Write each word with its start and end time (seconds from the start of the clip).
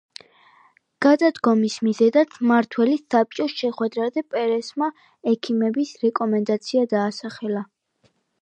გადადგომის 1.05 1.75
მიზეზად 1.87 2.33
მმართველი 2.45 2.95
საბჭოს 3.15 3.53
შეხვედრაზე 3.59 4.25
პერესმა 4.37 4.91
ექიმების 5.35 5.95
რეკომენდაცია 6.07 6.89
დაასახელა. 6.97 7.67